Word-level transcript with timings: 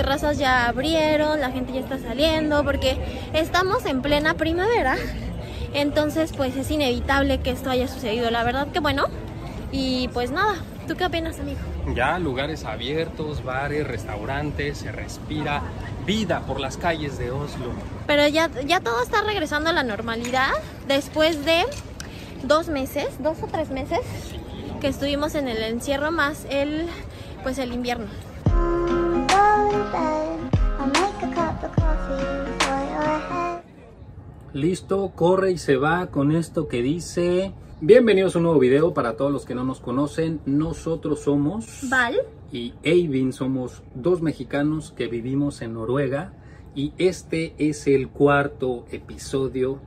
terrazas 0.00 0.38
ya 0.38 0.66
abrieron, 0.66 1.42
la 1.42 1.50
gente 1.50 1.74
ya 1.74 1.80
está 1.80 1.98
saliendo, 1.98 2.64
porque 2.64 2.96
estamos 3.34 3.84
en 3.84 4.00
plena 4.00 4.32
primavera. 4.32 4.96
Entonces, 5.74 6.32
pues 6.34 6.56
es 6.56 6.70
inevitable 6.70 7.40
que 7.40 7.50
esto 7.50 7.68
haya 7.68 7.86
sucedido. 7.86 8.30
La 8.30 8.42
verdad 8.42 8.68
que 8.68 8.80
bueno. 8.80 9.08
Y 9.72 10.08
pues 10.08 10.30
nada, 10.30 10.54
¿tú 10.88 10.96
qué 10.96 11.04
opinas, 11.04 11.38
amigo? 11.38 11.60
Ya 11.94 12.18
lugares 12.18 12.64
abiertos, 12.64 13.44
bares, 13.44 13.86
restaurantes, 13.86 14.78
se 14.78 14.90
respira 14.90 15.62
vida 16.06 16.40
por 16.46 16.60
las 16.60 16.78
calles 16.78 17.18
de 17.18 17.30
Oslo. 17.30 17.70
Pero 18.06 18.26
ya, 18.26 18.50
ya 18.66 18.80
todo 18.80 19.02
está 19.02 19.20
regresando 19.20 19.68
a 19.68 19.74
la 19.74 19.82
normalidad 19.82 20.50
después 20.88 21.44
de 21.44 21.66
dos 22.42 22.68
meses, 22.68 23.06
dos 23.18 23.36
o 23.42 23.48
tres 23.48 23.68
meses 23.68 24.00
que 24.80 24.88
estuvimos 24.88 25.34
en 25.34 25.46
el 25.46 25.62
encierro 25.62 26.10
más 26.10 26.46
el 26.48 26.86
pues 27.42 27.58
el 27.58 27.74
invierno. 27.74 28.06
Listo, 34.52 35.12
corre 35.14 35.52
y 35.52 35.58
se 35.58 35.76
va 35.76 36.08
con 36.10 36.32
esto 36.32 36.66
que 36.68 36.82
dice. 36.82 37.54
Bienvenidos 37.80 38.34
a 38.34 38.38
un 38.38 38.44
nuevo 38.44 38.58
video 38.58 38.92
para 38.92 39.16
todos 39.16 39.32
los 39.32 39.46
que 39.46 39.54
no 39.54 39.64
nos 39.64 39.80
conocen. 39.80 40.40
Nosotros 40.44 41.20
somos 41.20 41.88
Val 41.88 42.16
y 42.52 42.74
Eivin, 42.82 43.32
somos 43.32 43.82
dos 43.94 44.22
mexicanos 44.22 44.92
que 44.92 45.06
vivimos 45.06 45.62
en 45.62 45.74
Noruega 45.74 46.32
y 46.74 46.92
este 46.98 47.54
es 47.58 47.86
el 47.86 48.08
cuarto 48.08 48.84
episodio 48.90 49.80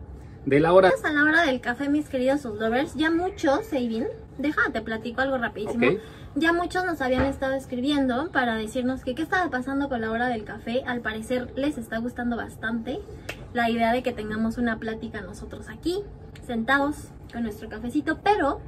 de 0.45 0.59
la 0.59 0.73
hora. 0.73 0.91
a 1.03 1.11
la 1.11 1.23
hora 1.23 1.43
del 1.43 1.61
café, 1.61 1.89
mis 1.89 2.09
queridos 2.09 2.45
lovers. 2.45 2.95
Ya 2.95 3.11
muchos, 3.11 3.71
Eivin, 3.73 4.07
déjate 4.37 4.81
platico 4.81 5.21
algo 5.21 5.37
rapidísimo. 5.37 5.87
Ok. 5.87 5.99
Ya 6.35 6.51
muchos 6.51 6.83
nos 6.83 6.99
habían 7.01 7.25
estado 7.25 7.53
escribiendo 7.53 8.31
para 8.31 8.55
decirnos 8.55 9.03
que 9.03 9.13
qué 9.13 9.21
estaba 9.21 9.51
pasando 9.51 9.87
con 9.87 10.01
la 10.01 10.09
hora 10.09 10.29
del 10.29 10.43
café. 10.43 10.83
Al 10.87 11.01
parecer 11.01 11.53
les 11.55 11.77
está 11.77 11.99
gustando 11.99 12.35
bastante 12.35 13.01
la 13.53 13.69
idea 13.69 13.93
de 13.93 14.01
que 14.01 14.13
tengamos 14.13 14.57
una 14.57 14.79
plática 14.79 15.21
nosotros 15.21 15.69
aquí, 15.69 15.99
sentados 16.47 17.09
con 17.31 17.43
nuestro 17.43 17.69
cafecito. 17.69 18.19
Pero 18.23 18.61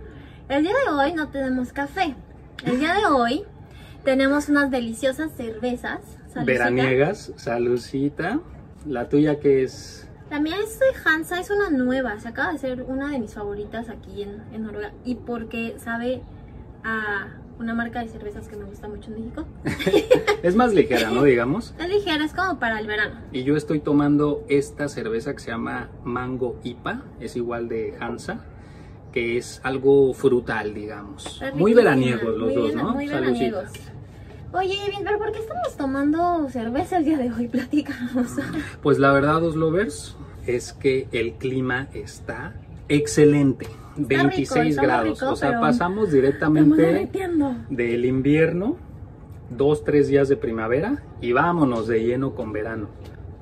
el 0.48 0.62
día 0.62 0.74
de 0.86 0.92
hoy 0.92 1.14
no 1.14 1.30
tenemos 1.30 1.74
café. 1.74 2.16
El 2.64 2.80
día 2.80 2.94
de 2.94 3.08
hoy 3.08 3.44
tenemos 4.04 4.48
unas 4.48 4.70
deliciosas 4.70 5.32
cervezas. 5.32 6.02
Salucita. 6.28 6.44
Veraniegas, 6.44 7.34
salucita. 7.36 8.42
La 8.86 9.10
tuya 9.10 9.40
que 9.40 9.64
es 9.64 10.08
La 10.30 10.40
mía 10.40 10.58
es 10.64 10.78
de 10.78 10.86
Hansa, 11.04 11.40
es 11.40 11.50
una 11.50 11.72
nueva. 11.72 12.20
Se 12.20 12.28
acaba 12.28 12.52
de 12.54 12.60
ser 12.60 12.84
una 12.84 13.10
de 13.10 13.18
mis 13.18 13.34
favoritas 13.34 13.90
aquí 13.90 14.22
en, 14.22 14.44
en 14.54 14.62
Noruega. 14.62 14.94
Y 15.04 15.16
porque 15.16 15.78
sabe 15.80 16.22
a 16.84 17.30
una 17.60 17.74
marca 17.74 18.02
de 18.02 18.10
cervezas 18.10 18.48
que 18.48 18.56
me 18.56 18.66
gusta 18.66 18.88
mucho 18.88 19.12
en 19.14 19.22
México. 19.22 19.46
es 20.44 20.56
más 20.56 20.74
ligera, 20.74 21.10
¿no? 21.10 21.24
Digamos. 21.24 21.74
Es 21.80 21.88
ligera, 21.90 22.26
es 22.26 22.34
como 22.34 22.60
para 22.60 22.80
el 22.80 22.88
verano. 22.88 23.16
Y 23.32 23.44
yo 23.44 23.56
estoy 23.56 23.80
tomando 23.80 24.44
esta 24.50 24.88
cerveza 24.90 25.34
que 25.34 25.40
se 25.40 25.52
llama 25.52 25.90
Mango 26.04 26.60
IPA, 26.64 27.02
es 27.20 27.36
igual 27.36 27.68
de 27.70 27.96
Hansa, 28.00 28.40
que 29.14 29.38
es 29.38 29.62
algo 29.64 30.14
frutal, 30.14 30.74
digamos. 30.74 31.42
Muy 31.54 31.74
veraniegos 31.74 32.36
los 32.38 32.48
muy 32.48 32.56
dos, 32.56 32.66
bien- 32.74 32.78
¿no? 32.78 32.94
Muy 32.94 33.08
veraniegos. 33.08 33.70
Oye, 34.52 34.78
Evin, 34.88 35.00
pero 35.04 35.18
¿por 35.18 35.32
qué 35.34 35.40
estamos 35.40 35.76
tomando 35.76 36.48
cerveza 36.50 36.98
el 36.98 37.06
día 37.06 37.18
de 37.18 37.32
hoy? 37.32 37.48
Platicamos. 37.52 38.32
Pues 38.82 39.00
la 39.00 39.12
verdad, 39.12 39.42
dos 39.42 39.56
lovers, 39.56 40.16
es 40.46 40.74
que 40.74 41.08
el 41.12 41.34
clima 41.34 41.88
está 41.94 42.54
excelente. 42.88 43.68
Rico, 43.96 44.08
26 44.08 44.68
está 44.70 44.82
muy 44.82 44.88
grados. 44.88 45.20
rico, 45.20 45.32
o 45.32 45.36
sea, 45.36 45.60
pasamos 45.60 46.12
directamente 46.12 47.10
del 47.70 48.06
invierno, 48.06 48.78
dos, 49.50 49.84
tres 49.84 50.08
días 50.08 50.28
de 50.30 50.38
primavera 50.38 51.04
y 51.22 51.32
vámonos 51.34 51.88
de 51.88 52.04
lleno 52.04 52.36
con 52.36 52.52
verano. 52.54 52.88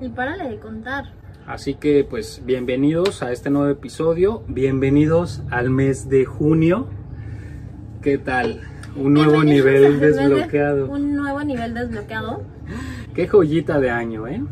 Y 0.00 0.08
párale 0.08 0.48
de 0.48 0.58
contar. 0.58 1.12
Así 1.46 1.74
que 1.74 2.04
pues 2.08 2.42
bienvenidos 2.46 3.22
a 3.22 3.30
este 3.32 3.50
nuevo 3.50 3.68
episodio, 3.68 4.42
bienvenidos 4.48 5.42
al 5.50 5.70
mes 5.70 6.08
de 6.08 6.24
junio. 6.24 6.88
¿Qué 8.00 8.18
tal? 8.18 8.60
Un 8.96 9.14
nuevo 9.14 9.42
nivel 9.42 9.98
de- 10.00 10.12
desbloqueado. 10.12 10.90
Un 10.90 11.16
nuevo 11.16 11.42
nivel 11.42 11.74
desbloqueado. 11.74 12.42
Qué 13.14 13.26
joyita 13.28 13.78
de 13.80 13.90
año, 13.90 14.26
¿eh? 14.28 14.42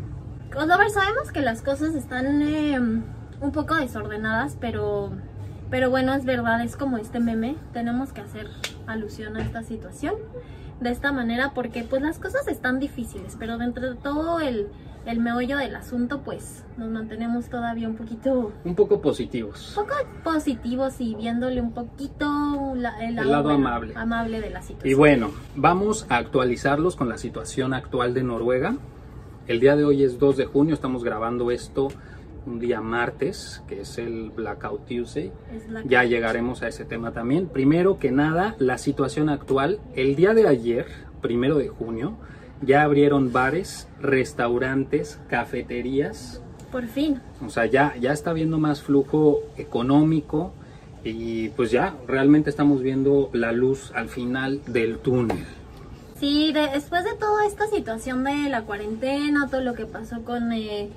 Oliver, 0.55 0.89
sabemos 0.91 1.31
que 1.31 1.41
las 1.41 1.61
cosas 1.61 1.95
están 1.95 2.41
eh, 2.43 2.77
un 2.79 3.51
poco 3.51 3.75
desordenadas, 3.75 4.57
pero, 4.61 5.11
pero 5.73 5.89
bueno, 5.89 6.13
es 6.13 6.23
verdad, 6.23 6.61
es 6.63 6.77
como 6.77 6.99
este 6.99 7.19
meme. 7.19 7.55
Tenemos 7.73 8.13
que 8.13 8.21
hacer 8.21 8.47
alusión 8.85 9.35
a 9.37 9.41
esta 9.41 9.63
situación 9.63 10.13
de 10.79 10.91
esta 10.91 11.11
manera 11.11 11.53
porque 11.55 11.83
pues 11.83 12.03
las 12.03 12.19
cosas 12.19 12.47
están 12.47 12.79
difíciles, 12.79 13.35
pero 13.39 13.57
dentro 13.57 13.89
de 13.89 13.95
todo 13.95 14.39
el, 14.39 14.67
el 15.07 15.19
meollo 15.19 15.57
del 15.57 15.75
asunto 15.75 16.21
pues 16.21 16.63
nos 16.77 16.91
mantenemos 16.91 17.49
todavía 17.49 17.89
un 17.89 17.95
poquito, 17.95 18.51
Un 18.63 18.75
poco 18.75 19.01
positivos. 19.01 19.75
un 19.75 19.85
poco 19.85 19.95
positivos 20.23 21.01
y 21.01 21.15
viéndole 21.15 21.59
un 21.59 21.71
poquito 21.73 22.73
la- 22.75 23.03
el 23.03 23.15
lado, 23.15 23.31
lado 23.31 23.43
bueno, 23.45 23.67
amable. 23.67 23.93
amable 23.95 24.41
de 24.41 24.51
la 24.51 24.61
situación. 24.61 24.91
Y 24.91 24.93
bueno, 24.93 25.31
vamos 25.55 26.05
a 26.07 26.17
actualizarlos 26.17 26.95
con 26.95 27.09
la 27.09 27.17
situación 27.17 27.73
actual 27.73 28.13
de 28.13 28.21
Noruega. 28.21 28.75
El 29.47 29.59
día 29.59 29.75
de 29.75 29.85
hoy 29.85 30.03
es 30.03 30.19
2 30.19 30.37
de 30.37 30.45
junio, 30.45 30.75
estamos 30.75 31.03
grabando 31.03 31.49
esto 31.49 31.87
un 32.45 32.59
día 32.59 32.81
martes, 32.81 33.63
que 33.67 33.81
es 33.81 33.97
el 33.97 34.31
Blackout 34.31 34.85
Tuesday. 34.85 35.31
Ya 35.85 36.03
llegaremos 36.03 36.61
a 36.63 36.67
ese 36.67 36.85
tema 36.85 37.11
también. 37.11 37.47
Primero 37.47 37.97
que 37.99 38.11
nada, 38.11 38.55
la 38.59 38.77
situación 38.77 39.29
actual. 39.29 39.79
El 39.95 40.15
día 40.15 40.33
de 40.33 40.47
ayer, 40.47 40.87
primero 41.21 41.57
de 41.57 41.69
junio, 41.69 42.17
ya 42.61 42.83
abrieron 42.83 43.31
bares, 43.31 43.87
restaurantes, 44.01 45.19
cafeterías. 45.29 46.41
Por 46.71 46.87
fin. 46.87 47.21
O 47.45 47.49
sea, 47.49 47.65
ya, 47.65 47.95
ya 47.99 48.11
está 48.13 48.33
viendo 48.33 48.57
más 48.57 48.81
flujo 48.81 49.41
económico 49.57 50.53
y 51.03 51.49
pues 51.49 51.71
ya 51.71 51.95
realmente 52.07 52.49
estamos 52.49 52.81
viendo 52.81 53.29
la 53.33 53.51
luz 53.51 53.91
al 53.93 54.09
final 54.09 54.61
del 54.67 54.97
túnel. 54.99 55.43
Sí, 56.19 56.51
de- 56.53 56.69
después 56.73 57.03
de 57.03 57.13
toda 57.15 57.45
esta 57.45 57.67
situación 57.67 58.23
de 58.23 58.49
la 58.49 58.63
cuarentena, 58.63 59.47
todo 59.51 59.61
lo 59.61 59.73
que 59.73 59.85
pasó 59.85 60.23
con, 60.23 60.51
eh, 60.53 60.89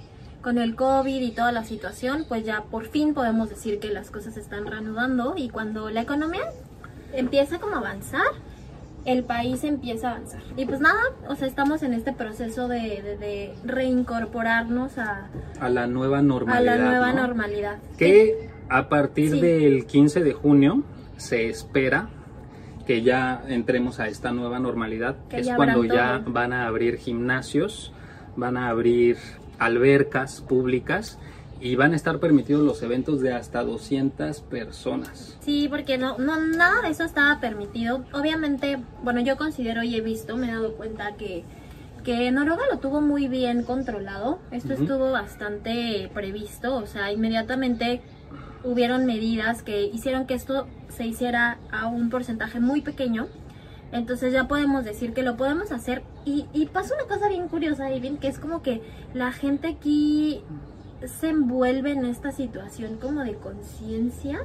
con 0.46 0.58
el 0.58 0.76
COVID 0.76 1.22
y 1.22 1.32
toda 1.32 1.50
la 1.50 1.64
situación, 1.64 2.24
pues 2.28 2.44
ya 2.44 2.62
por 2.70 2.86
fin 2.86 3.14
podemos 3.14 3.48
decir 3.50 3.80
que 3.80 3.88
las 3.88 4.12
cosas 4.12 4.34
se 4.34 4.38
están 4.40 4.64
reanudando 4.64 5.34
y 5.36 5.48
cuando 5.48 5.90
la 5.90 6.02
economía 6.02 6.44
empieza 7.12 7.58
como 7.58 7.74
a 7.74 7.78
avanzar, 7.78 8.22
el 9.04 9.24
país 9.24 9.64
empieza 9.64 10.06
a 10.06 10.10
avanzar. 10.12 10.42
Y 10.56 10.64
pues 10.64 10.78
nada, 10.78 11.00
o 11.28 11.34
sea, 11.34 11.48
estamos 11.48 11.82
en 11.82 11.94
este 11.94 12.12
proceso 12.12 12.68
de, 12.68 12.78
de- 13.02 13.16
de 13.16 13.54
reincorporarnos 13.64 14.98
a, 14.98 15.26
A 15.58 15.68
la 15.68 15.88
nueva 15.88 16.18
a 16.18 16.22
normalidad. 16.22 16.76
la 16.78 16.84
nueva 16.90 17.12
¿no? 17.12 17.22
normalidad. 17.22 17.78
Que 17.98 18.48
a 18.68 18.88
partir 18.88 19.32
Sí. 19.32 19.40
del 19.40 19.84
15 19.86 20.22
de 20.22 20.32
junio 20.32 20.84
se 21.16 21.48
espera 21.48 22.08
que 22.86 23.02
ya 23.02 23.42
entremos 23.48 23.98
a 23.98 24.06
esta 24.06 24.30
nueva 24.30 24.60
normalidad, 24.60 25.16
Que 25.28 25.40
es 25.40 25.48
cuando 25.56 25.82
ya 25.82 26.22
van 26.24 26.52
a 26.52 26.68
abrir 26.68 26.98
gimnasios, 26.98 27.92
van 28.36 28.56
a 28.56 28.68
abrir 28.68 29.16
albercas 29.58 30.40
públicas 30.40 31.18
y 31.60 31.74
van 31.76 31.92
a 31.92 31.96
estar 31.96 32.18
permitidos 32.18 32.62
los 32.62 32.82
eventos 32.82 33.20
de 33.20 33.32
hasta 33.32 33.62
200 33.62 34.40
personas. 34.42 35.38
Sí, 35.40 35.68
porque 35.68 35.96
no, 35.96 36.18
no, 36.18 36.36
nada 36.38 36.82
de 36.82 36.90
eso 36.90 37.04
estaba 37.04 37.40
permitido. 37.40 38.04
Obviamente, 38.12 38.78
bueno, 39.02 39.20
yo 39.20 39.36
considero 39.36 39.82
y 39.82 39.96
he 39.96 40.00
visto, 40.00 40.36
me 40.36 40.48
he 40.48 40.52
dado 40.52 40.74
cuenta 40.74 41.16
que, 41.16 41.44
que 42.04 42.30
Noruega 42.30 42.64
lo 42.70 42.78
tuvo 42.78 43.00
muy 43.00 43.28
bien 43.28 43.62
controlado. 43.62 44.38
Esto 44.50 44.74
estuvo 44.74 45.12
bastante 45.12 46.10
previsto, 46.12 46.76
o 46.76 46.86
sea, 46.86 47.10
inmediatamente 47.10 48.02
hubieron 48.62 49.06
medidas 49.06 49.62
que 49.62 49.82
hicieron 49.82 50.26
que 50.26 50.34
esto 50.34 50.66
se 50.88 51.06
hiciera 51.06 51.58
a 51.70 51.86
un 51.86 52.10
porcentaje 52.10 52.60
muy 52.60 52.82
pequeño. 52.82 53.28
Entonces 53.92 54.32
ya 54.32 54.48
podemos 54.48 54.84
decir 54.84 55.12
que 55.12 55.22
lo 55.22 55.36
podemos 55.36 55.72
hacer. 55.72 56.02
Y, 56.24 56.46
y 56.52 56.66
pasa 56.66 56.94
una 56.94 57.04
cosa 57.04 57.28
bien 57.28 57.48
curiosa, 57.48 57.92
Ivin, 57.92 58.18
que 58.18 58.28
es 58.28 58.38
como 58.38 58.62
que 58.62 58.82
la 59.14 59.32
gente 59.32 59.68
aquí 59.68 60.42
se 61.04 61.28
envuelve 61.28 61.92
en 61.92 62.04
esta 62.04 62.32
situación 62.32 62.96
como 62.96 63.22
de 63.22 63.34
conciencia 63.34 64.44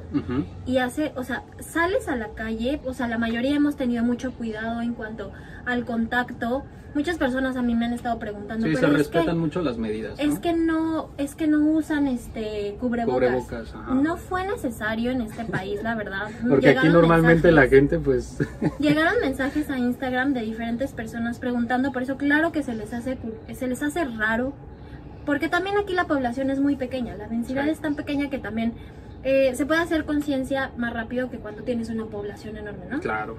y 0.66 0.78
hace, 0.78 1.12
o 1.16 1.24
sea, 1.24 1.44
sales 1.60 2.08
a 2.08 2.16
la 2.16 2.28
calle, 2.28 2.80
o 2.84 2.94
sea, 2.94 3.08
la 3.08 3.18
mayoría 3.18 3.56
hemos 3.56 3.76
tenido 3.76 4.04
mucho 4.04 4.32
cuidado 4.32 4.80
en 4.82 4.94
cuanto 4.94 5.32
al 5.64 5.84
contacto. 5.84 6.64
Muchas 6.94 7.16
personas 7.16 7.56
a 7.56 7.62
mí 7.62 7.74
me 7.74 7.86
han 7.86 7.94
estado 7.94 8.18
preguntando, 8.18 8.66
Sí, 8.66 8.74
se 8.74 8.80
pero 8.80 8.92
es 8.92 8.98
respetan 8.98 9.34
que, 9.36 9.40
mucho 9.40 9.62
las 9.62 9.78
medidas. 9.78 10.18
¿no? 10.18 10.30
es 10.30 10.38
que 10.40 10.52
no, 10.52 11.08
es 11.16 11.34
que 11.34 11.46
no 11.46 11.66
usan 11.70 12.06
este 12.06 12.76
cubrebocas. 12.78 13.14
Cubrebocas. 13.14 13.74
No 13.94 14.18
fue 14.18 14.46
necesario 14.46 15.10
en 15.10 15.22
este 15.22 15.46
país, 15.46 15.82
la 15.82 15.94
verdad. 15.94 16.28
Porque 16.48 16.68
aquí 16.68 16.90
normalmente 16.90 17.50
la 17.50 17.66
gente 17.66 17.98
pues 17.98 18.36
Llegaron 18.78 19.14
mensajes 19.22 19.70
a 19.70 19.78
Instagram 19.78 20.34
de 20.34 20.42
diferentes 20.42 20.92
personas 20.92 21.38
preguntando, 21.38 21.92
por 21.92 22.02
eso 22.02 22.18
claro 22.18 22.52
que 22.52 22.62
se 22.62 22.74
les 22.74 22.92
hace 22.92 23.16
se 23.54 23.66
les 23.66 23.82
hace 23.82 24.04
raro, 24.04 24.52
porque 25.26 25.48
también 25.48 25.76
aquí 25.78 25.92
la 25.94 26.06
población 26.06 26.50
es 26.50 26.60
muy 26.60 26.76
pequeña, 26.76 27.16
la 27.16 27.28
densidad 27.28 27.64
Sí. 27.64 27.70
es 27.70 27.80
tan 27.80 27.94
pequeña 27.94 28.28
que 28.30 28.38
también 28.38 28.72
eh, 29.24 29.54
se 29.54 29.66
puede 29.66 29.80
hacer 29.80 30.04
conciencia 30.04 30.72
más 30.76 30.92
rápido 30.92 31.30
que 31.30 31.38
cuando 31.38 31.62
tienes 31.62 31.88
una 31.90 32.06
población 32.06 32.56
enorme, 32.56 32.86
¿no? 32.90 32.98
Claro. 33.00 33.36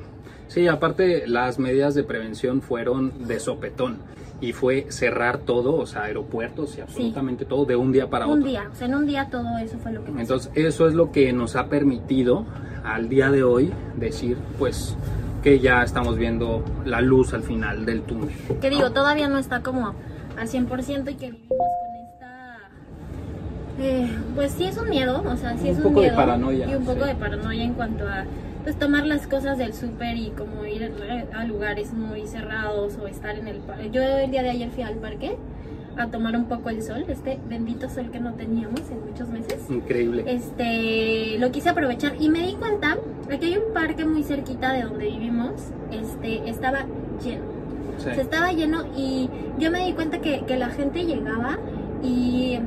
Sí, 0.48 0.68
aparte 0.68 1.28
las 1.28 1.60
medidas 1.60 1.94
de 1.94 2.04
prevención 2.04 2.62
fueron 2.62 3.28
de 3.28 3.40
sopetón 3.40 3.98
y 4.40 4.54
fue 4.54 4.86
cerrar 4.90 5.40
todo, 5.40 5.76
o 5.76 5.86
sea, 5.86 6.04
aeropuertos 6.04 6.78
y 6.78 6.82
absolutamente 6.82 7.44
todo 7.46 7.66
de 7.66 7.76
un 7.76 7.92
día 7.92 8.10
para 8.10 8.28
un 8.28 8.40
otro. 8.40 8.46
día, 8.46 8.70
o 8.72 8.76
sea, 8.76 8.88
en 8.88 8.96
un 8.96 9.06
día 9.06 9.28
todo 9.30 9.58
eso 9.58 9.78
fue 9.78 9.92
lo 9.94 10.02
que 10.06 10.12
pasó. 10.12 10.22
Entonces, 10.22 10.52
eso 10.56 10.88
es 10.88 10.94
lo 10.94 11.12
que 11.12 11.34
nos 11.34 11.56
ha 11.58 11.68
permitido 11.68 12.46
al 12.86 13.10
día 13.10 13.30
de 13.32 13.44
hoy 13.44 13.72
decir, 13.98 14.38
pues, 14.60 14.96
que 15.44 15.60
ya 15.60 15.84
estamos 15.84 16.18
viendo 16.18 16.64
la 16.86 17.02
luz 17.02 17.34
al 17.34 17.44
final 17.44 17.86
del 17.86 18.04
túnel. 18.04 18.30
que 18.62 18.70
digo, 18.70 18.84
¿no? 18.84 18.92
todavía 18.94 19.28
no 19.28 19.38
está 19.38 19.62
como 19.62 19.94
al 20.38 20.48
100% 20.48 21.12
y 21.12 21.16
que 21.16 21.32
vivimos 21.32 21.48
con 21.58 21.96
esta... 22.14 22.58
eh, 23.80 24.10
pues 24.36 24.52
sí 24.54 24.66
es 24.66 24.78
un 24.78 24.90
miedo, 24.90 25.24
o 25.26 25.38
sea, 25.38 25.58
sí 25.58 25.66
Un 25.66 25.68
es 25.70 25.78
un 25.78 25.84
poco 25.84 26.02
de 26.02 26.08
miedo. 26.08 26.16
paranoia, 26.16 26.68
Y 26.70 26.76
un 26.76 26.86
poco 26.86 27.02
sí. 27.02 27.08
de 27.08 27.16
paranoia 27.16 27.64
en 27.64 27.74
cuanto 27.74 28.08
a 28.08 28.26
pues 28.64 28.78
tomar 28.80 29.06
las 29.06 29.28
cosas 29.28 29.58
del 29.58 29.74
súper 29.74 30.16
y 30.16 30.30
como 30.30 30.66
ir 30.66 30.90
a 31.36 31.44
lugares 31.44 31.92
muy 31.94 32.26
cerrados 32.28 32.98
o 33.02 33.08
estar 33.08 33.38
en 33.38 33.50
el 33.50 33.58
parque. 33.58 33.90
Yo 33.92 34.02
el 34.02 34.32
día 34.32 34.42
de 34.42 34.52
ayer 34.52 34.70
fui 34.70 34.84
al 34.84 34.96
parque 34.96 35.36
a 35.98 36.08
tomar 36.08 36.36
un 36.38 36.46
poco 36.46 36.70
el 36.70 36.82
sol, 36.82 37.04
este 37.10 37.40
bendito 37.50 37.90
sol 37.90 38.10
que 38.10 38.22
no 38.22 38.34
teníamos 38.36 38.80
en 38.90 39.06
muchos 39.06 39.28
meses. 39.28 39.60
Increíble. 39.70 40.24
Este, 40.28 41.38
lo 41.40 41.52
quise 41.52 41.70
aprovechar 41.70 42.14
y 42.20 42.30
me 42.30 42.40
di 42.40 42.54
cuenta 42.54 42.98
de 43.28 43.38
que 43.38 43.48
hay 43.48 43.58
un 43.58 43.74
parque 43.74 44.06
muy 44.06 44.24
cerquita 44.24 44.72
de 44.72 44.84
donde 44.84 45.06
vivimos, 45.08 45.52
este, 45.92 46.50
estaba 46.50 46.86
lleno. 47.22 47.44
Sí. 47.98 48.10
Se 48.16 48.22
estaba 48.22 48.54
lleno 48.54 48.86
y 48.98 49.30
yo 49.60 49.72
me 49.72 49.86
di 49.86 49.94
cuenta 49.94 50.20
que, 50.20 50.42
que 50.46 50.58
la 50.58 50.70
gente 50.70 51.06
llegaba 51.06 51.58
y 52.02 52.60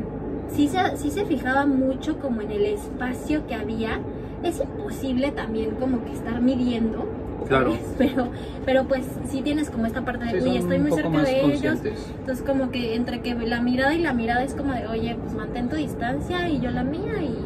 sí 0.49 0.69
se, 0.69 0.97
sí 0.97 1.11
se 1.11 1.25
fijaba 1.25 1.67
mucho 1.67 2.19
como 2.19 2.41
en 2.41 2.51
el 2.51 2.67
espacio 2.67 3.47
que 3.47 3.55
había. 3.55 4.01
Es 4.43 4.61
imposible 4.61 5.33
también 5.33 5.73
como 5.73 6.05
que 6.05 6.13
estar 6.13 6.41
midiendo. 6.41 7.07
Claro. 7.49 7.73
¿sabes? 7.73 7.87
Pero, 7.99 8.29
pero 8.65 8.85
pues 8.89 9.07
sí 9.29 9.41
tienes 9.41 9.71
como 9.71 9.87
esta 9.87 10.05
parte 10.05 10.25
de, 10.25 10.41
Sí, 10.41 10.49
uy, 10.49 10.57
estoy 10.57 10.79
muy 10.81 10.91
cerca 10.91 11.23
de 11.23 11.45
ellos. 11.45 11.79
Entonces 12.19 12.45
como 12.45 12.71
que 12.71 12.97
entre 12.97 13.21
que 13.21 13.35
la 13.35 13.61
mirada 13.61 13.95
y 13.95 14.01
la 14.01 14.13
mirada 14.13 14.43
es 14.43 14.55
como 14.55 14.73
de, 14.73 14.87
oye, 14.89 15.17
pues 15.21 15.35
mantén 15.35 15.69
tu 15.69 15.77
distancia 15.77 16.49
y 16.49 16.61
yo 16.61 16.71
la 16.73 16.83
mía 16.83 17.23
y 17.23 17.37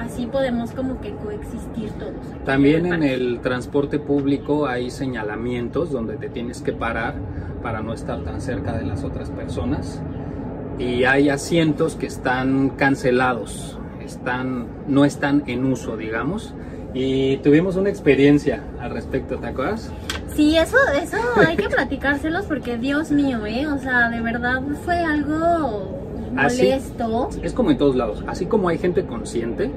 así 0.00 0.26
podemos 0.26 0.72
como 0.72 1.00
que 1.00 1.12
coexistir 1.12 1.90
todos. 1.92 2.14
aquí 2.32 2.44
También 2.44 2.86
en 2.86 3.02
el 3.02 3.40
transporte 3.40 3.98
público 4.00 4.66
hay 4.66 4.90
señalamientos 4.90 5.92
donde 5.92 6.16
te 6.16 6.28
tienes 6.28 6.62
que 6.62 6.72
parar 6.72 7.14
para 7.62 7.80
no 7.80 7.92
estar 7.92 8.20
tan 8.22 8.40
cerca 8.40 8.72
de 8.72 8.84
las 8.84 9.04
otras 9.04 9.30
personas. 9.30 10.00
Y 10.78 11.04
hay 11.04 11.28
asientos 11.28 11.96
que 11.96 12.06
están 12.06 12.70
cancelados, 12.70 13.78
están, 14.02 14.66
no 14.88 15.04
están 15.04 15.44
en 15.46 15.64
uso, 15.64 15.96
digamos. 15.96 16.54
Y 16.94 17.36
tuvimos 17.38 17.76
una 17.76 17.90
experiencia 17.90 18.64
al 18.80 18.90
respecto, 18.90 19.36
¿te 19.36 19.46
acuerdas? 19.48 19.92
Sí, 20.34 20.56
eso, 20.56 20.76
eso 21.00 21.18
hay 21.46 21.56
que 21.56 21.68
platicárselos 21.68 22.46
porque 22.46 22.78
Dios 22.78 23.10
mío, 23.10 23.46
¿eh? 23.46 23.66
O 23.66 23.78
sea, 23.78 24.08
de 24.08 24.20
verdad 24.20 24.62
fue 24.84 24.96
algo 24.96 25.98
Así. 26.36 26.62
molesto. 26.62 27.28
Es 27.42 27.52
como 27.52 27.70
en 27.70 27.78
todos 27.78 27.94
lados. 27.94 28.24
Así 28.26 28.46
como 28.46 28.68
hay 28.68 28.78
gente 28.78 29.04
consciente, 29.04 29.70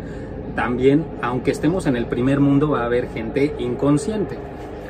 también, 0.55 1.05
aunque 1.21 1.51
estemos 1.51 1.85
en 1.85 1.95
el 1.95 2.05
primer 2.05 2.39
mundo, 2.39 2.69
va 2.69 2.81
a 2.81 2.85
haber 2.85 3.09
gente 3.09 3.55
inconsciente. 3.59 4.37